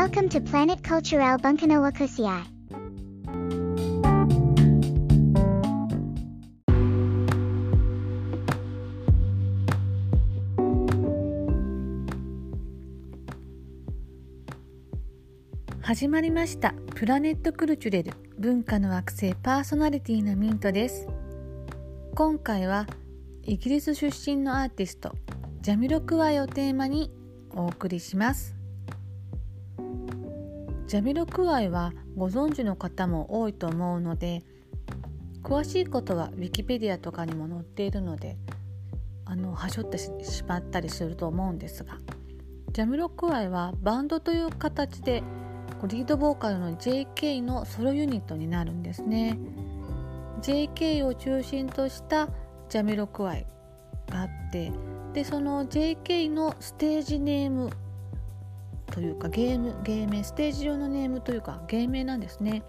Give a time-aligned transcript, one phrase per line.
[0.00, 2.42] Welcome to Planet Cultural Bunkanawa Kusiai.
[15.82, 21.08] 始まりましたプラネットクルチュレル文化の惑星パーソナリティのミントです
[22.14, 22.86] 今回は
[23.42, 25.14] イギリス出身のアーティスト
[25.60, 27.10] ジャミロクワイをテーマに
[27.50, 28.59] お送りします
[30.90, 34.42] ジャミロクワイはご存知の方も多いと思うので
[35.44, 38.36] 詳しいことは Wikipedia とかにも載っているので
[39.24, 40.10] あのはしょってし
[40.48, 41.98] まったりすると思うんですが
[42.72, 45.22] ジャミロクワイはバンドという形で
[45.86, 49.38] リードボーカルの JK のソロユニットになるんですね。
[50.42, 52.28] JK を中心とした
[52.68, 53.46] ジャミロクワイ
[54.08, 54.72] があって
[55.12, 57.70] でその JK のステージネーム
[58.90, 62.62] というかゲーム芸名ステージ上のネームというか芸名なんですね。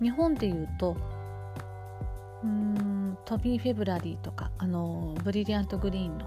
[0.00, 0.96] 日本でいうと
[2.44, 6.26] うんトミー・フェブラリーとかあのブリリアント・グリーンの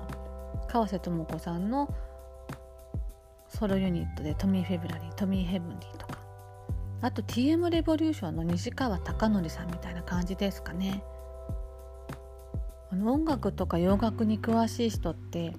[0.67, 1.93] 川瀬智子さんの
[3.47, 6.19] ソロユニットでトミー・フェブラリートミー・ヘブンリーとか。
[7.03, 11.03] あと TM レボリューションの西川貴教さんみたいな感じですかね。
[12.91, 15.55] あの音楽とか洋楽に詳しい人って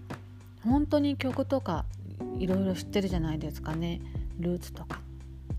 [0.63, 1.87] 本当に曲とか
[2.39, 4.01] いろいろ知ってるじゃないですかね。
[4.39, 5.01] ルーツとか。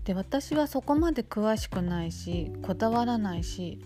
[0.04, 3.80] で私はそこまで詳しくないしこだわらないし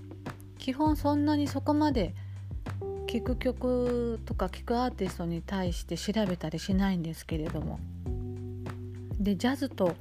[0.58, 2.12] 基本そんなにそこまで
[3.06, 7.78] 聴く曲とか聴くアーティストに対して調べたりしないんですけれども。
[9.20, 9.94] でジャズと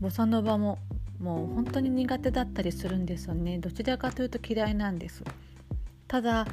[0.00, 0.78] ボサノバも
[1.20, 3.58] もう本当に苦手だったりするんですよね。
[3.58, 5.24] どちらかというと嫌いなんです。
[6.06, 6.46] ただ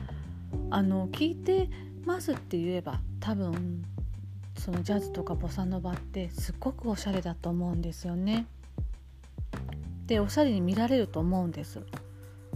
[0.69, 1.69] あの聞いて
[2.05, 3.85] ますって言えば多分
[4.57, 8.47] そのジャズとかボサノバってすっごくおしゃれだと思うんですよね。
[10.07, 11.81] でおしゃれに見られると思うんです。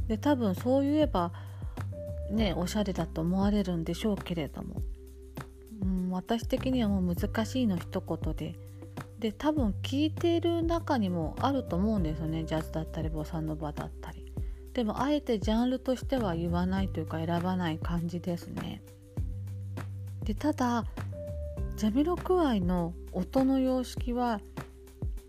[0.08, 1.32] で多分そう言えば
[2.32, 4.82] ねおしゃれだと思われるんでしょうけれども、
[5.82, 8.56] うん、私的にはもう難しいの一言で。
[9.20, 12.46] で多分聴いている中にもあると思うんですよね。
[12.46, 14.32] ジャズだったりボサノバだったり。
[14.74, 18.82] でもあえてジャンルとしては言わないというか選ばない感じですね。
[20.24, 20.86] でただ
[21.80, 24.42] ジャミロクワイの音の様式は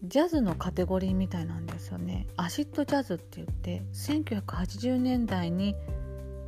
[0.02, 2.26] ジャズのカテゴリーみたいなんですよね。
[2.36, 5.76] アシッドジャズって言って1980年代に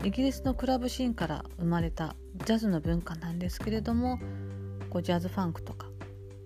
[0.03, 4.19] イギリスのクラブシーンから生まれたジャズの文化なんですけれども
[4.91, 5.87] こうジャズファンクとか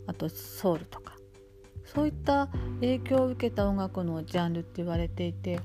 [0.06, 1.16] あとソウルとか
[1.86, 2.48] そういった
[2.82, 5.60] 影響を受けた音楽のジャンルって言われていて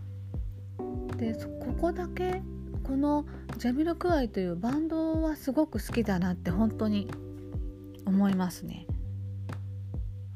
[1.18, 2.42] でここだけ
[2.86, 3.26] この
[3.58, 7.10] ジャミロクワイというバンドはすごく好きだなって本当に
[8.06, 8.88] 思いますね。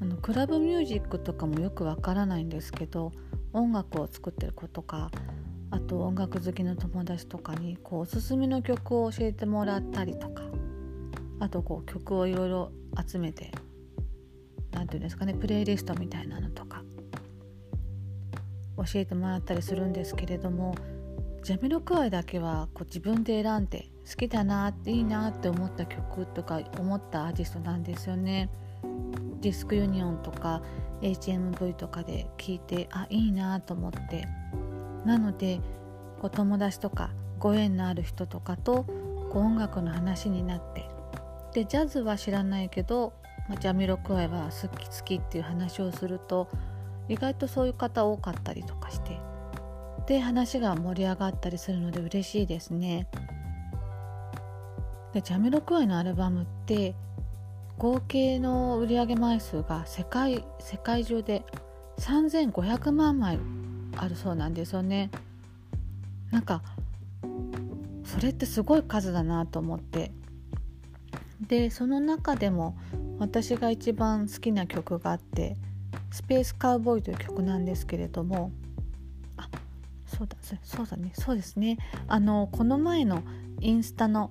[0.01, 3.11] あのクラブミュージックとかもよくわからないんですけど
[3.53, 5.09] 音楽を作ってる子とか
[5.71, 10.43] あと音楽好きの友達とかにこうおすすめの曲を教えてもらったりとか
[11.39, 12.71] あとこう曲をいろいろ
[13.07, 13.51] 集めて
[14.71, 16.83] 何て言うんですかねプレイリストみたいなのとか
[18.77, 20.75] 教えてもらったりするんですけれども
[21.43, 28.49] ジャミロクワイだけはこう自分で選んで好きだなっていいなって思った曲とか思ったアーティストなんですよね。
[29.41, 30.61] ディスクユニオンとか
[31.01, 34.27] HMV とかで聞いてあいいなと思って
[35.05, 35.59] なので
[36.19, 38.85] こう友達とかご縁のある人とかと
[39.31, 40.89] 音楽の話になって
[41.53, 43.13] でジャズは知らないけど、
[43.59, 46.49] ジャミロクワイは好き好きっていう話をすると
[47.07, 49.19] 意外とそういう方多かったりとかして
[50.07, 53.07] で話が盛り上がったりするので嬉しいですね。
[55.15, 56.93] でジャミロクワイのアルバムって
[57.77, 61.45] 合計の売上枚数が世界世界中で
[61.99, 63.39] 3500万枚
[63.95, 65.09] あるそうなんですよね。
[66.31, 66.61] なんか
[68.03, 70.11] それってすごい数だなと思って
[71.47, 72.77] でその中でも
[73.17, 75.55] 私が一番好きな曲があって
[76.11, 78.51] 「スペースカウボーイ」という曲なんですけれども
[79.37, 79.47] あ
[80.07, 81.77] そうだそうだねそうですね
[82.09, 83.23] あのこの前の
[83.61, 84.29] インスタの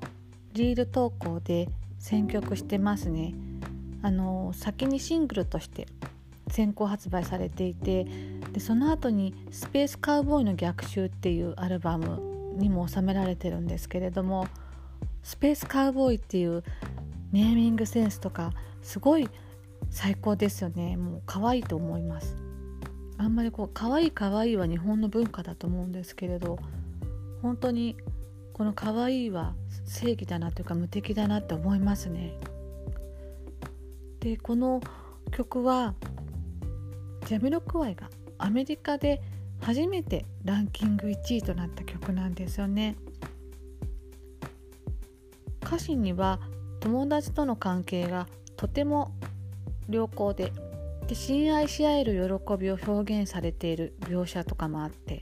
[0.55, 1.69] リール投稿で
[1.99, 3.35] 選曲してますね。
[4.03, 5.87] あの先にシングルとして
[6.49, 8.05] 先行発売されていて
[8.53, 14.47] でその後に「スペースカウボーイの逆襲」っていうアルバムにも収められてるんですけれども
[15.23, 16.63] スペースカウボーイっていう
[17.33, 18.53] ネーミングセンスとか
[18.83, 19.29] すごい
[19.91, 20.97] 最高ですよね。
[20.97, 22.37] もう可愛いと思います。
[23.17, 26.59] あんまりこう可愛い可愛いは日本の文化だと思うんですけれど
[27.43, 27.97] 本当に
[28.55, 29.55] この可愛いは
[29.85, 32.39] 正義だなというか無敵だなって思いますね。
[34.21, 34.81] でこの
[35.33, 35.95] 曲は
[37.27, 38.09] ジャミロクワイが
[38.39, 39.21] アメリカで
[39.61, 42.97] 初めてランキング1位となった曲なんですよね。
[45.63, 46.39] 歌詞には
[46.79, 49.11] 友達との関係がとても
[49.89, 50.53] 良好で
[51.09, 52.13] で親愛し合える
[52.47, 55.21] 喜びを表現されている描写とかもあって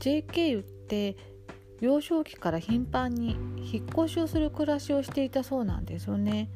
[0.00, 1.16] JK て
[1.80, 6.50] 幼少期から頻繁に引っ越しをする暮らしをしていたそうなんですよね。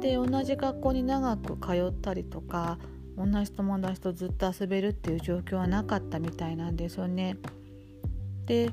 [0.00, 2.78] で同じ学校に長く通ったりとか
[3.16, 7.38] 同じ友達とずっと遊べるっていう状況はなかったみたいなんですよね。
[8.46, 8.70] で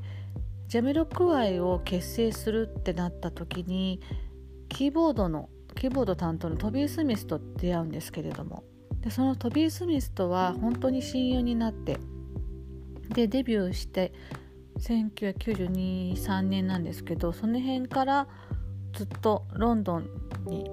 [0.67, 3.99] ジャメロクワイを結成するってなった時に
[4.69, 8.63] キーボードのキーボード担当のトビー・スミスと出会うんですけれども
[9.01, 11.97] でそのトビー・スミスとは本当に親友になって
[13.09, 14.13] でデビューして
[14.83, 18.27] 1992-3年なんですけどその辺から
[18.93, 20.09] ずっとロンドン
[20.45, 20.69] に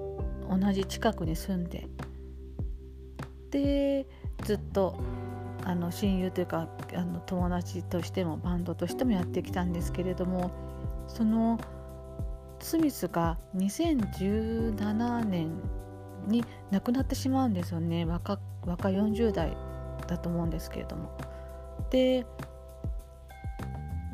[0.49, 1.87] 同じ近くに住んで
[3.51, 4.07] で
[4.43, 4.99] ずっと
[5.63, 10.51] あの親友というかあの友達としてもバンドとしてもやってきたんですけれども
[11.07, 11.59] その
[12.59, 15.51] スミスが2017年
[16.27, 19.55] に亡くなってしまうんですよね若若40代
[20.07, 21.17] だと思うんですけれども。
[21.89, 22.25] で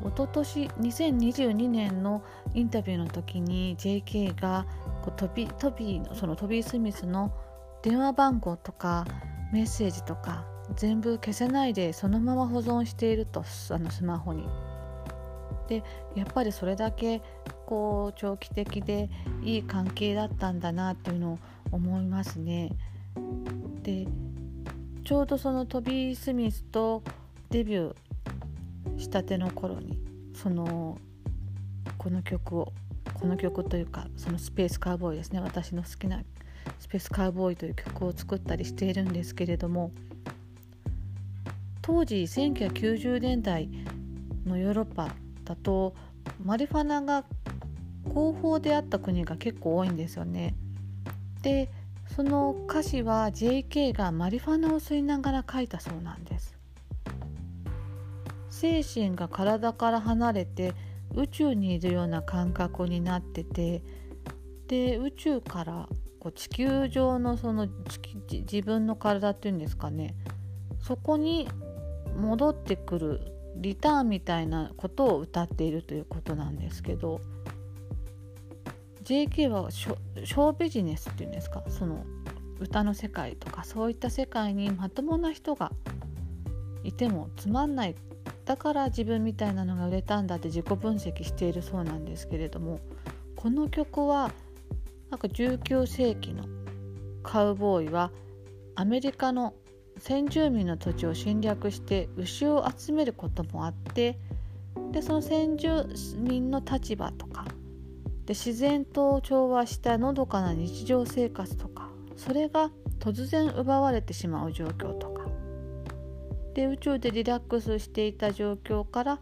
[0.00, 2.22] 一昨年2022年の
[2.54, 4.66] インタビューの時に JK が
[5.02, 7.32] こうトビトビーそのトビー・スミスの
[7.82, 9.06] 電話番号とか
[9.52, 10.46] メッセージとか
[10.76, 14.46] 全部消せないでそのまま保存しているとあのスマホに。
[15.68, 15.84] で
[16.14, 17.20] やっぱりそれだけ
[17.66, 19.10] こう長期的で
[19.42, 21.38] いい関係だったんだなっていうのを
[21.72, 22.70] 思いますね。
[23.82, 24.06] で
[25.04, 27.02] ちょうどそのトビー・スミスと
[27.50, 28.07] デビュー
[28.96, 29.98] したての頃に
[30.34, 30.98] その
[31.98, 32.72] この曲を
[33.14, 36.22] この曲というかそのスペースカーボーイですね私の好きな
[36.78, 39.90] スペースカーボーイという曲を作ったりしているんですけれども
[41.82, 43.68] 当時1990年代
[44.46, 45.08] のヨーロッパ
[45.44, 45.94] だと
[46.44, 47.24] マリファナが
[48.04, 50.54] 合法であった国が結構多いんですよね。
[51.42, 51.70] で
[52.14, 56.57] その歌詞は JK がマリファナを吸いながら書いたそうなんです。
[58.58, 60.74] 精神が体から離れて
[61.14, 63.84] 宇宙にいるような感覚になってて
[64.66, 65.88] で宇宙から
[66.18, 67.68] こう地球上のその
[68.28, 70.16] 自分の体っていうんですかね
[70.82, 71.48] そこに
[72.16, 73.20] 戻ってくる
[73.54, 77.20] リターンみたいなことを歌っているということなんですけど
[79.04, 82.04] JK はショービジネスっていうんですかその
[82.58, 85.70] 歌の世界とかそういった世界にまともな人が
[86.82, 87.94] いてもつまんない
[88.48, 92.80] だから自分みたいなのが売れたんだって自己分析しているそうなんですけれども
[93.36, 94.32] この曲は
[95.10, 96.44] なんか19世紀の
[97.22, 98.10] カウボーイは
[98.74, 99.52] アメリカの
[99.98, 104.18] 先住民の土地を侵略して牛を集めることもあって
[104.92, 105.84] でその先住
[106.16, 107.44] 民の立場とか
[108.24, 115.27] で自然と調和したのどかな日常生活とかそれが突然奪われてしまう状況とか
[116.58, 119.20] で宇宙でリラックスしていた状況から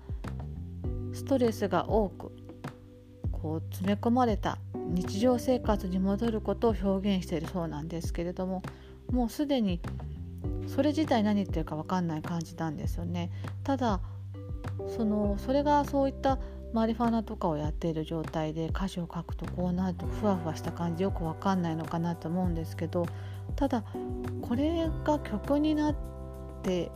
[1.13, 2.33] ストレスが多く
[3.31, 8.63] こう詰め込まれた日常生活に戻ることを表現しているそうなんですけれども
[9.13, 9.83] もうすでに
[10.67, 13.31] それ自体何言ってるか分かんない感じなんですよね。
[13.65, 14.01] ただ
[14.97, 16.39] そのそれがそういった
[16.73, 23.07] マリファナとかをやっている状態で歌詞を書くとこうなるとふわふわした感じよく分かんないのかなと思うんですけど
[23.57, 23.85] ただ
[24.41, 25.97] これが曲になっ
[26.63, 26.91] て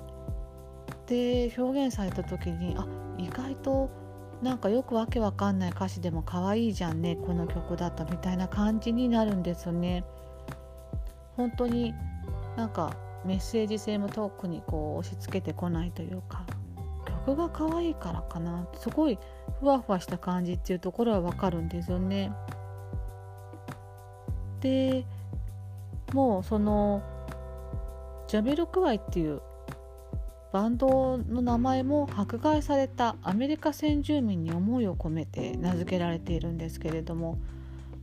[1.10, 2.86] で表現された時にあ
[3.18, 3.90] 意外と
[4.42, 10.04] なんかよくわけわかんない歌詞でも可愛いじゃんねこの曲だとみたいな感じになるんですよね。
[11.36, 11.94] 本当に
[12.56, 16.44] なんかメッセージ性も特にこう押し付けてこないというか
[17.26, 19.18] 曲が可愛いからかなすごい
[19.58, 22.32] ふわふわした感じっていうところはわかるんですよね。
[24.60, 25.04] で
[26.12, 27.02] もうその
[28.28, 29.42] ジャベルクワイっていう
[30.52, 37.38] バンドの名前も迫害されたアメリカ先住民に思いを込めて名付けられているんですけれども、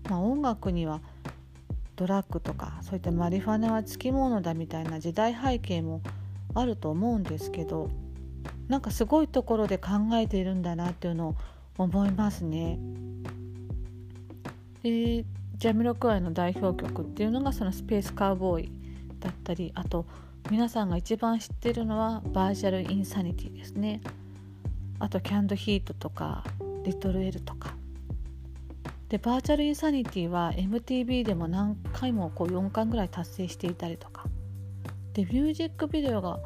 [0.09, 1.01] まあ、音楽には
[1.97, 6.01] ドラッグとかそういったマリファナはつきものだみたいな時代背景も
[6.55, 7.89] あると思うんですけど
[8.69, 11.35] なんかすごいところで考えているんだなっていうのを
[11.77, 12.79] 思いますね。
[14.83, 15.25] で
[15.57, 18.71] ジャミロクワイの代表曲っていうのがその「スペースカウボーイ」
[19.19, 20.05] だったりあと
[20.49, 24.01] 「皆さんが一番知ってるのはバーチャルインサニティですね。
[24.97, 26.45] あとキャンドヒートとか
[26.85, 27.75] リトル L とか。
[29.09, 34.23] でバーチャルインサニティは MTV でも何回もこう4巻ぐらい達成していたりとか。
[35.13, 36.39] でミュージックビデオが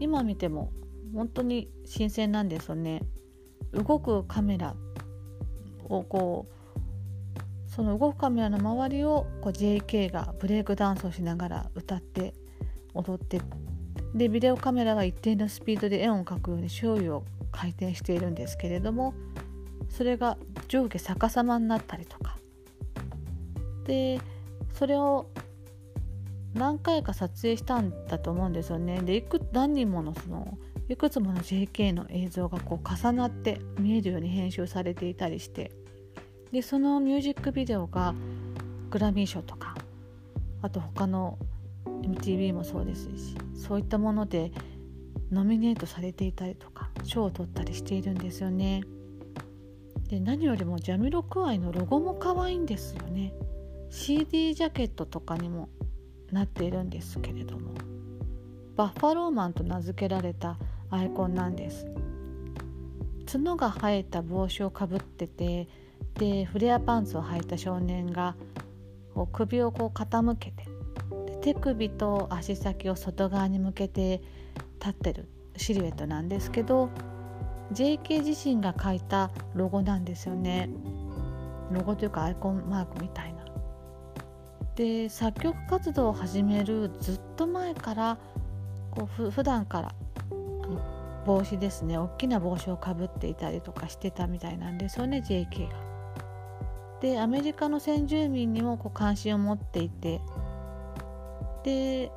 [0.00, 0.72] 今見ても
[1.14, 3.02] 本当に新鮮なんですよね。
[3.72, 4.74] 動くカメラ
[5.84, 12.34] をこうその動くカメラの周りをこう JK がブレイクダンスをしながら歌って
[12.94, 13.40] 踊って
[14.14, 19.14] でビデオカメラが一定のスピードで円を描くように周囲を回転しているんですけれども
[19.88, 20.36] それが
[20.68, 22.36] 上下逆さまになったりとか。
[23.86, 24.20] で
[24.74, 25.30] それを
[26.54, 29.00] 何回か撮影したんだと思うんですよね。
[29.00, 35.72] でいく何人ものそのいくつもの JK の映像がこう重なって見えるように編集されていたりして。
[36.52, 38.14] でそのミュージックビデオが
[38.90, 39.74] グラミー賞とか
[40.62, 41.38] あと他の
[42.12, 44.52] MTV もそうですしそういったもので
[45.30, 48.82] ノミネートされていたりとか賞を取ったりしているんですよね。
[50.08, 53.34] で何よりもジャミロクワイのロゴも可愛いんですよね。
[53.90, 55.68] CD ジャケットとかにも
[56.32, 57.72] なっているんですけれども
[58.76, 60.58] バッファローマンと名付けられた
[60.90, 61.86] アイコンなんです
[63.30, 65.68] 角が生えた帽子をかぶってて
[66.14, 68.36] でフレアパンツを履いた少年が
[69.14, 70.66] こう首をこう傾けて
[71.40, 74.22] 手首と足先を外側に向けて
[74.80, 76.90] 立ってるシルエットなんですけど
[77.72, 80.70] JK 自身が書いたロゴなんですよね。
[81.70, 83.44] ロゴというかアイコンマークみたいな。
[84.74, 88.18] で作曲活動を始めるずっと前から
[88.90, 89.94] こうふ普段から
[91.26, 91.98] 帽子ですね。
[91.98, 95.74] 大きな帽子をかぶっていたりとかしてたみたいなんですよね JK が。
[97.00, 100.20] でアメリカの先住民にもこう関心を持っていて
[101.68, 102.10] で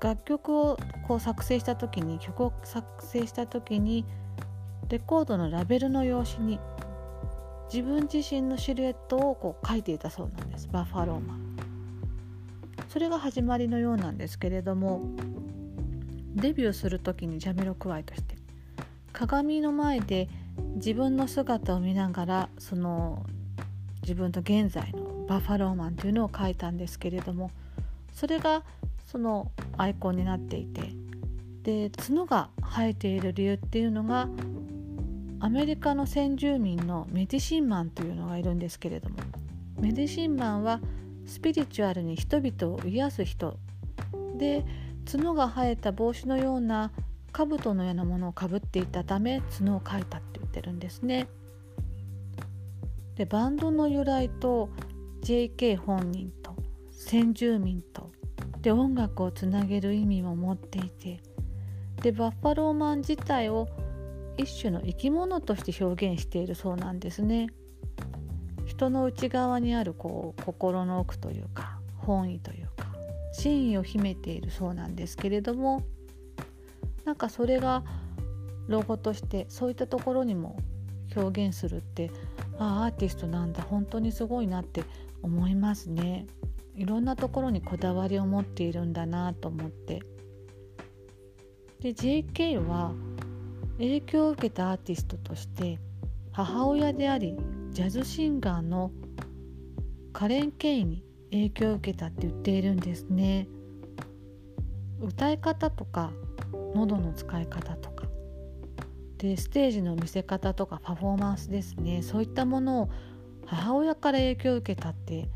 [0.00, 0.78] 楽曲を
[1.08, 4.04] こう作成した時に曲を作成した時に
[4.88, 6.60] レコードのラベルの用紙に
[7.72, 10.68] 自分自身のシルエットをこう描いていたそうなんです。
[10.72, 11.56] バッファローマン。
[12.88, 15.02] それが始まりのようなんですけれども
[16.34, 18.34] デビューする時にジャミロクワイとして
[19.12, 20.28] 鏡の前で
[20.74, 23.24] 自分の姿を見ながらその
[24.02, 27.52] 自分と現在のバッファローマンというのを描いたんですけれども
[28.20, 28.64] それが
[29.06, 30.82] そのアイコンになっていて
[31.62, 34.28] で角が生えている理由っていうのが
[35.40, 39.16] アメリカの先住民のメディシンマンというのがいるんですけれども
[39.80, 40.80] メディシンマンは
[41.24, 43.56] スピリチュアルに人々を癒す人
[44.36, 44.66] で
[45.10, 46.92] 角が生えた帽子のような
[47.32, 51.26] 兜のようなものをかぶっていたため角を描いたって言ってるんですね。
[53.14, 54.68] でバンドの由来と
[55.22, 56.30] JK 本人
[57.10, 58.12] 先住民と
[58.62, 61.20] で音楽をつなげる意味も持っていて
[62.02, 63.66] でバッファローマン自体を
[64.36, 67.48] 一種の生き物として表現しているそうなんですね。
[68.64, 72.86] 人の内側にあるこう心の奥というか本意というか
[73.32, 75.82] 真意を秘めているそうなんですけれども
[77.04, 77.82] なんかそれが
[78.68, 80.56] ロゴとしてそういったところにも
[81.16, 82.12] 表現するって
[82.60, 84.84] ああアーティストなんだ本当にすごいなって
[85.22, 86.28] 思いますね。
[86.74, 90.02] いろんなところにこだわりを持っているんだなと思って。
[91.80, 92.92] で JK は
[93.78, 95.78] 影響を受けたアーティストとして
[96.32, 97.38] 母親であり
[97.70, 98.92] ジャズシンガーの
[100.12, 103.48] カレン・ケイに影響を受けたって言っているんですね。
[105.00, 106.12] 歌い方とか
[106.74, 108.06] 喉の使い方とか。
[109.18, 112.02] でステージの見せ方とかパフォーマンスですね。
[112.02, 112.90] そういったものを
[113.46, 115.28] 母親から影響を受けたって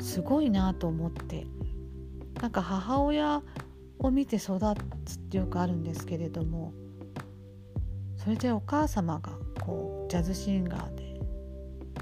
[0.00, 1.46] すごいなと思って
[2.40, 3.42] なんか母親
[3.98, 4.58] を見て育
[5.04, 6.72] つってよくあるんですけれども
[8.16, 11.20] それでお母様がこうジャズシンガーで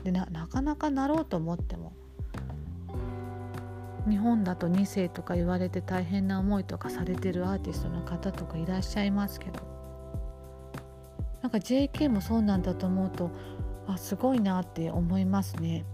[0.05, 1.93] でななかなかなろうと思っても
[4.09, 9.61] 日本だと2世とか言われて大変な思いとかされてるアーティストの方とかいらっしゃいますけど
[11.43, 13.31] なんか JK もそうなんだと思うと
[13.89, 15.85] あすごいなって思いますね。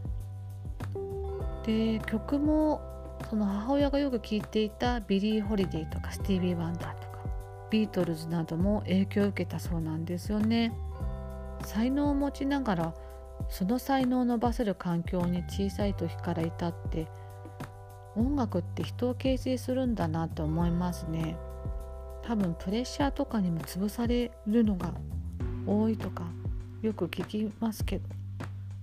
[1.65, 2.81] で曲も
[3.29, 7.19] その母親がよく聴いていたビリー・ホリデーとかスティービー・ワンダーとか
[7.71, 10.73] ビートルズなども影響を受けたそうなんですよね。
[11.65, 12.95] 才能を持ちながら
[13.49, 17.07] その才能を伸ばせる環境に小さい時からいたって
[18.17, 21.37] 音楽って人を形成するんだなと思いますね。
[22.23, 24.93] 多分プレッシャーとかにも潰されるのが
[25.67, 26.25] 多いとか
[26.81, 28.09] よく聞きますけど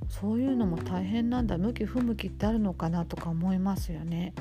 [0.10, 4.34] そういうのも大変なんだ向き不向きってあるのかなとか思いますよね。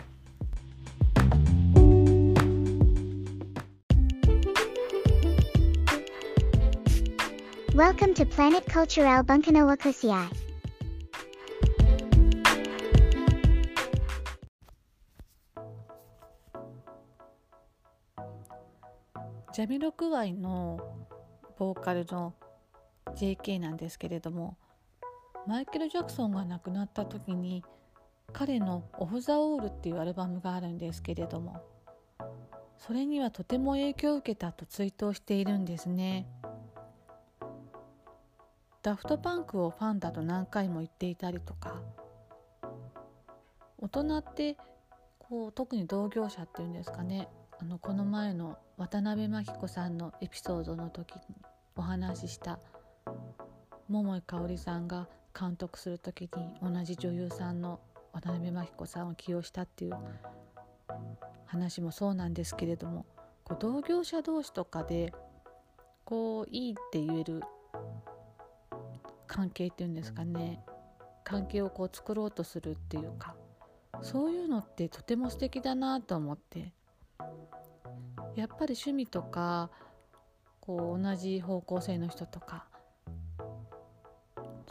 [7.74, 10.28] Welcome to Planet Cultural Bunkanawa Kusiai.
[19.52, 20.78] ジャミロクワイの
[21.58, 22.32] ボーカルの
[23.16, 24.56] JK なんですけれども
[25.46, 27.64] マイケル・ジャクソンが亡くなった時に
[28.32, 31.62] 彼の「オフ・ザ・オール」っていうアルバムがあるんですけれども
[32.76, 36.26] それにはとても影響を受けたと追悼しているんですね。
[38.82, 41.82] ダフトパンクをファンだと何回も言っていたりとか
[43.76, 44.56] 大人って
[45.18, 47.28] こう特に同業者っていうんですかね
[47.60, 51.20] あのこの前の渡辺真紀子さんのエピソードの時に
[51.76, 52.60] お話しした
[53.88, 56.28] 桃井かおりさんが監督する時に
[56.60, 57.78] 同じ女優さんの
[58.12, 59.94] 渡辺真紀子さんを起用したっていう
[61.46, 63.06] 話もそうなんですけれども
[63.44, 65.12] こう同業者同士とかで
[66.04, 67.42] こういいって言える
[69.26, 70.60] 関係っていうんですかね
[71.22, 73.36] 関係をこう作ろうとするっていうか
[74.02, 76.72] そういうのってとても素敵だなと思って
[78.34, 79.70] やっぱり趣味とか
[80.60, 82.66] こう同じ方向性の人とか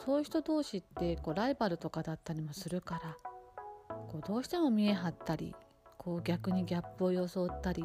[0.08, 3.18] そういう人同士ってこうライバルとかだったりもするから
[4.08, 5.54] こうどうしても見え張ったり
[5.98, 7.84] こう逆にギャップを装ったり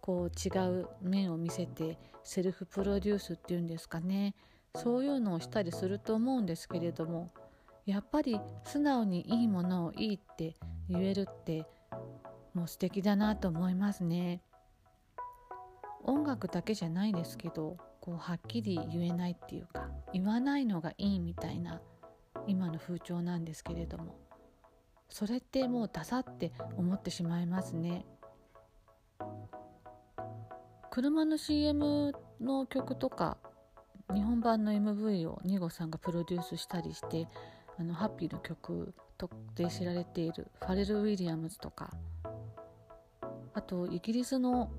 [0.00, 0.50] こう違
[0.80, 4.34] う面を見せてセルフプロデュースっていうんですかね
[4.74, 7.30] そういうのをしたりすると思うんですけれども
[7.84, 10.56] やっぱり素直にいいものをいいって
[10.88, 11.64] 言えるって
[12.54, 14.42] もう素敵だなと思いますね。
[16.02, 17.76] 音楽だけじゃないですけど
[18.06, 21.80] こうはっきり言えないっていうか言わないのがいいみたいな
[22.46, 24.16] 今の風潮なんですけれども
[25.08, 28.04] それってもうダサって思ってしまいますね。
[30.90, 33.38] 車の CM の曲とか
[34.14, 37.28] 日本版の MV をニゴさんがプロデュースしたりして
[37.76, 41.90] あのハッピーの曲とで知られているファレル・ウィリアムズとか
[43.52, 44.70] あとイギリスの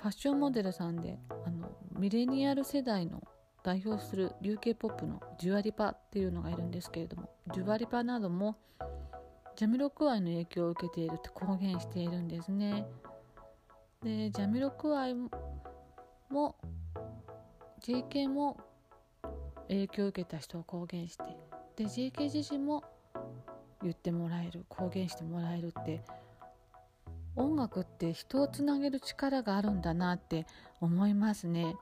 [0.00, 3.22] ファッションモデルさんであのミレニアル世代の
[3.62, 8.56] 代表する流形ポップのジュアリパっていうのがいるんですけれどもジュアリパなども
[9.56, 12.86] ジャミロクワイの影響を受けているって公言しているんですね。
[14.02, 15.14] でジャミロクワイ
[16.30, 16.56] も
[17.82, 18.56] JK も
[19.68, 21.24] 影響を受けた人を公言して
[21.76, 22.82] で JK 自身も
[23.82, 26.02] 言ってもらえる公言してもらえるって
[27.40, 30.46] 音楽って人をつなげる力があるんだなって
[30.80, 31.74] 思いますね。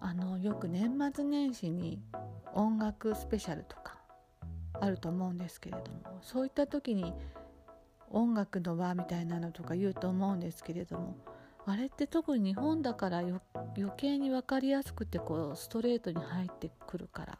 [0.00, 2.00] あのよく年末年始に
[2.54, 3.98] 音楽スペシャルとか
[4.80, 7.12] あると思うんですけれどもそういった時に
[8.10, 11.16] 音楽の輪みたいなのとか言うと思うんですけれども
[11.66, 13.40] あれって特に日本だから余
[13.96, 17.38] 計に分かりやすくてこうストレートに入ってくるから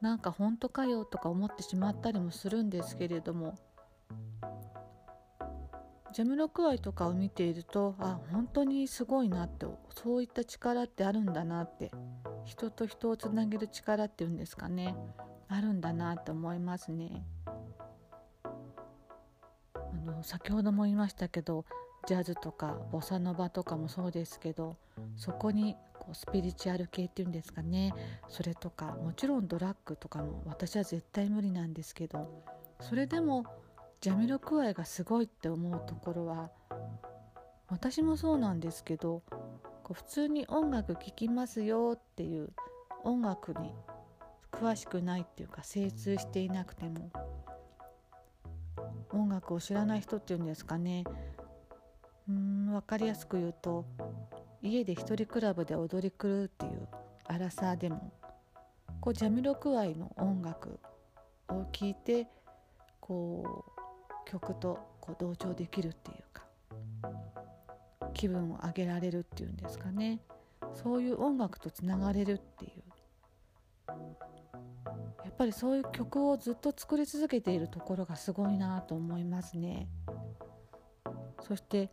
[0.00, 3.54] なんか本当かよとか思ってしまったりもするんですけれども
[6.14, 11.90] ジャムロクワイとかを見ているとあ本当にすごいなってそういった力ってあるんだなって
[12.44, 14.94] 人と人をつなげる力っていうんですかね
[15.48, 17.26] あるんだなって思いますね。
[19.74, 21.64] あの先ほども言いましたけど
[22.06, 24.76] ジャズとかボサノバとかもそうですけど
[25.16, 27.92] そこにこうスピリチュアル系っていうんですかね
[28.28, 32.44] それとかもちろんドラッグとかも私は絶対無理なんですけど
[32.80, 33.44] それでも
[34.04, 36.50] ジャミロクワイがすごいって思うところは
[37.68, 39.22] 私もそうなんですけど
[39.82, 42.50] こう普通に音楽聴きますよっていう
[43.02, 43.72] 音楽に
[44.52, 47.10] 詳しくないっていうか精通していなくても
[49.10, 51.04] 音楽を知らない人っていうんですかね。
[52.28, 53.86] うん分かりやすく言うと
[54.60, 56.88] 家で一人クラブで踊り狂うっていう
[57.24, 58.12] アラサーでも
[59.00, 60.78] こうジャミロクワイの音楽
[61.48, 62.26] を聴いて
[63.00, 63.73] こう
[64.24, 66.42] 曲とこう同調できるっていうか
[68.12, 70.20] 気分を上げられるっていうんですかね。
[70.72, 72.84] そういう音楽とつながれるっていう。
[73.88, 79.88] やっぱりそういう曲をずっと作り続けているところがすごいなと思いますね。
[81.40, 81.90] そして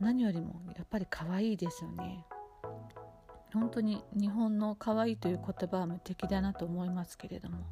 [0.00, 2.26] 何よりもやっぱり可愛いですよね。
[3.52, 7.64] 本当に日本の可愛いという言葉は無敵だなと思いますけれども。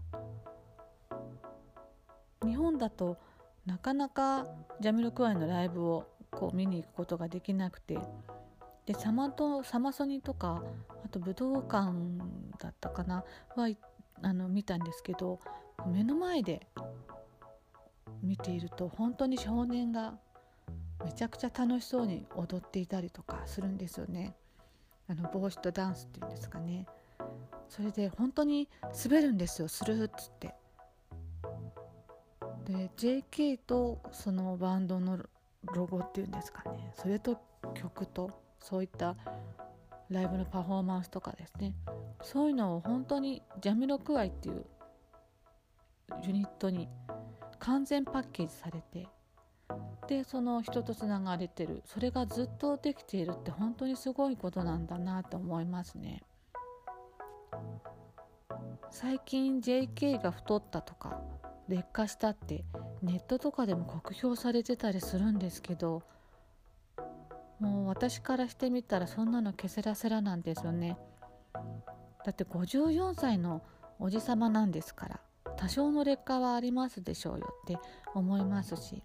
[2.45, 3.19] 日本だと
[3.67, 4.47] なかなか
[4.81, 7.99] ジャミロクワイのライブをこう見に行くことができなくて
[8.87, 10.63] でサマとサマソニとか
[11.05, 11.93] あと武道館
[12.59, 13.25] だったかな
[13.57, 13.69] は
[14.23, 15.41] あの見たんですけど
[15.87, 16.67] 目の前で
[18.23, 20.15] 見ていると本当に少年が
[21.05, 24.35] めちゃくちゃ楽しそうに踊っていたりとかするんですよね。
[25.09, 26.87] あの帽子とダンスっていうんですかね。
[27.69, 28.69] それで本当に
[29.05, 30.55] 滑るんですよスルーっつって。
[32.67, 35.19] で JK とそのバンドの
[35.73, 36.93] ロゴっていうんですかね。
[36.97, 37.41] それと
[37.75, 39.17] 曲とそういった
[40.11, 41.75] ライブのパフォーマンスとかですね。
[42.23, 44.65] そういうのを本当にジャミロクワイっていう
[46.25, 46.89] ユニットに
[47.61, 49.09] 完全パッケージされて
[50.09, 51.83] でその人とつながれてる。
[51.87, 56.25] それがずっとできているって本当にすごいことなんだなと思いますね。
[58.91, 61.21] 最近 JK が太ったとか
[61.69, 62.65] 劣化したって
[63.03, 66.03] ネットとかでも酷評されてたりするんですけど
[67.61, 70.97] もう私からしてみたらそんなのケセラセラなんですよね
[72.25, 73.63] だって54歳の
[73.99, 75.21] おじさまなんですから
[75.57, 77.79] 多少の劣化はありますでしょうよって
[78.15, 79.03] 思いますし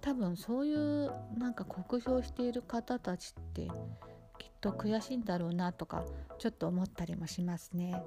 [0.00, 3.62] 多分そういうなんか酷評している方たちって
[4.38, 6.04] きっと悔しいんだろうなとか
[6.38, 8.02] ちょっと思ったりもしますね。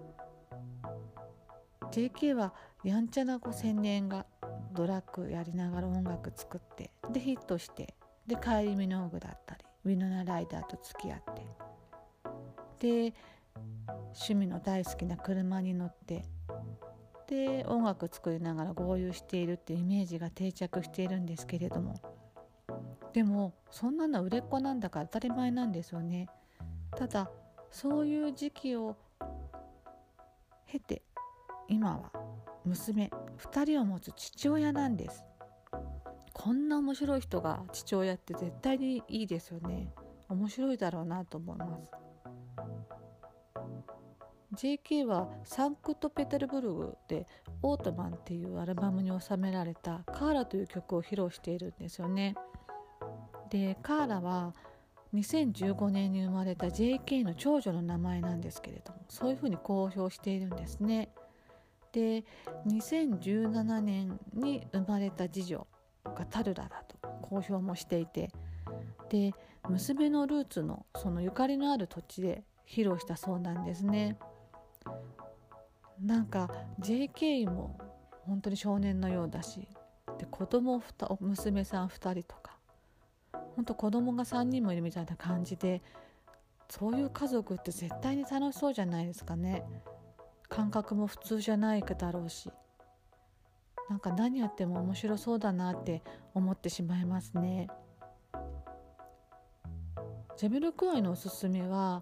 [1.91, 4.25] JK はやんちゃな青年が
[4.73, 7.95] ドラッグやりながら音楽作ってでヒットして
[8.27, 11.47] でカイリ・ミノーグだったりウィノナ・ライダーと付き合って。
[12.79, 13.13] で
[14.13, 16.25] 趣味の大好きな車に乗って
[17.27, 21.95] で音楽作りながら合流しているっていうイメージが定着しているんですけれども。
[23.13, 26.27] でもそんなの売れっ子なんだから当たり前なんですよね。
[26.95, 27.31] ただ
[27.71, 28.95] そういう時期を
[30.67, 31.01] 経て
[31.67, 32.11] 今は
[32.65, 35.23] 娘2人を持つ父親なんです
[36.33, 39.91] こんな面白い人が父親って絶対にいいですよね
[40.29, 41.91] 面白いだろうなと思います
[44.55, 47.27] JK はサンクトペテルブルグで
[47.61, 52.35] 「オートマン」っていうアルバムに収められた「カーラ」という曲を披露しているんですよね。
[53.49, 54.53] でカーラは
[55.13, 61.09] 2015年に生まれた JK の長女の名前なんですけれどもそういうふうに公表しているんですね。
[61.97, 62.23] で
[62.67, 65.65] 2017年に生まれた次女
[66.05, 68.29] がタルラだと公表もしていて
[69.09, 69.33] で
[69.67, 74.19] 娘のルーツのそのゆかりのある土地で披露したそうなんですね。
[75.99, 77.79] なんか JK も
[78.27, 79.67] 本当に少年のようだし
[80.19, 80.79] で子供
[81.19, 82.59] 娘さん2人とか
[83.55, 85.81] 本当子供が3人もいるみたいな感じで
[86.69, 89.63] そういう家族って絶対に楽しそうじゃないですかね
[90.57, 92.49] 感覚も普通じゃないだろうし
[93.91, 96.01] なんか何やっても面白そうだなって
[96.33, 97.67] 思ってしまいますね
[100.35, 102.01] Jamiroquai のおすすめは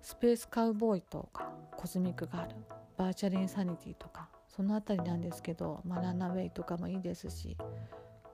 [0.00, 2.56] Space Cowboy とか Cosmic Girl
[2.96, 7.58] Virtual Insanity とかその辺りなんですけど、まあ、 Runaway とかもいいですし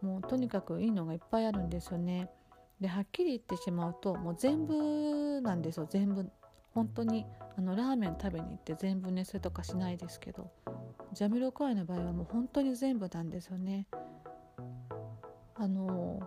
[0.03, 2.29] もうとにかくいいのがいっぱいあるんですよね。
[2.81, 6.29] ではっきり言ってしまうともう全部なんですよ全部
[6.75, 10.51] 本当にあのラーメン食べに行って全部のせとかしないですけど
[11.13, 13.87] ジャミロクワイの場合はもう本当に全部なんですよね。
[15.55, 16.21] あの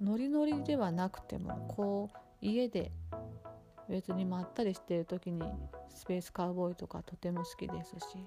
[0.00, 2.92] ノリノリではなくてもこう家で
[3.88, 5.42] 別にまったりしてる時に
[5.88, 8.18] スペースカウボーイとかとても好きですし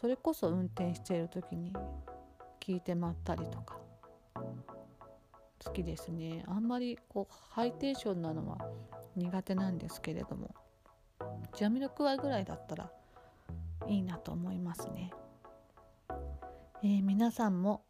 [0.00, 1.72] それこそ運転している時に
[2.60, 3.78] 聞いてまったりとか
[5.64, 8.58] 好きですねあんまりこうハイテンションなのは
[9.16, 10.54] 苦手なんですけれども
[11.56, 12.90] ジャミルクワぐらいだったら
[13.86, 15.10] いいなと思いますね、
[16.82, 17.82] えー、皆さんも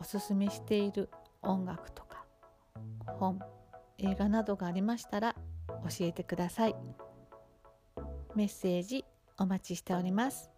[0.00, 1.08] おすすめしている
[1.42, 2.24] 音楽とか
[3.06, 3.40] 本
[3.98, 5.34] 映画などがありましたら
[5.68, 6.74] 教えてください。
[8.34, 9.04] メッセージ
[9.36, 10.50] お待ちしております。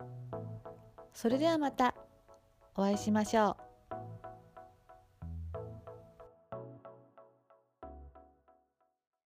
[1.14, 1.94] それではまた
[2.76, 3.69] お会いしましょう。